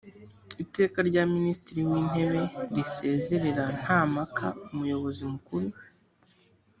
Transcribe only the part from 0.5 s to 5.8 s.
iteka rya minisitiri w intebe risezerera nta mpaka umuyobozi mukuru